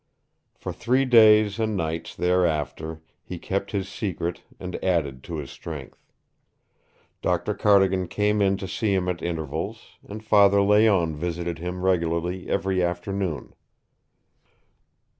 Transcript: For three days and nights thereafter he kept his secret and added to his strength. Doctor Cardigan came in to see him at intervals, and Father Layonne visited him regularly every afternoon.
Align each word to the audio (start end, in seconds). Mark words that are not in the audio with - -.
For 0.55 0.73
three 0.73 1.05
days 1.05 1.59
and 1.59 1.77
nights 1.77 2.15
thereafter 2.15 3.03
he 3.21 3.37
kept 3.37 3.69
his 3.69 3.87
secret 3.87 4.41
and 4.59 4.83
added 4.83 5.23
to 5.25 5.35
his 5.35 5.51
strength. 5.51 6.03
Doctor 7.21 7.53
Cardigan 7.53 8.07
came 8.07 8.41
in 8.41 8.57
to 8.57 8.67
see 8.67 8.95
him 8.95 9.07
at 9.07 9.21
intervals, 9.21 9.99
and 10.03 10.25
Father 10.25 10.59
Layonne 10.63 11.15
visited 11.15 11.59
him 11.59 11.83
regularly 11.85 12.49
every 12.49 12.81
afternoon. 12.81 13.53